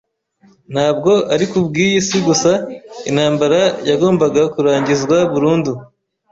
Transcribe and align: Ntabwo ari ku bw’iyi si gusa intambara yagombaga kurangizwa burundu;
Ntabwo 0.73 1.11
ari 1.33 1.45
ku 1.51 1.57
bw’iyi 1.67 1.99
si 2.07 2.17
gusa 2.27 2.51
intambara 3.09 3.61
yagombaga 3.89 4.41
kurangizwa 4.53 5.17
burundu; 5.33 5.71